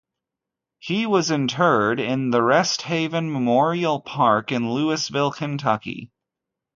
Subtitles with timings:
[0.79, 6.09] He was interred in the Resthaven Memorial Park, in Louisville, Kentucky.